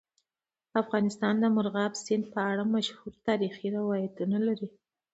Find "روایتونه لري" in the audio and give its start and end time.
3.77-4.67